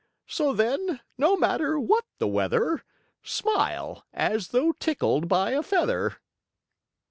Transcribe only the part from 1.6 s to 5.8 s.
what the weather, Smile, as though tickled by a